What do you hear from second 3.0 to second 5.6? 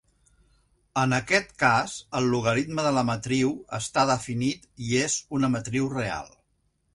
matriu està definit i és una